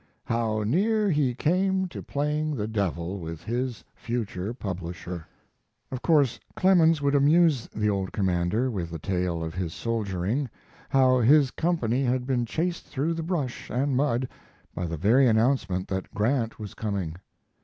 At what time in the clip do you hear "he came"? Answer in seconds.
1.11-1.87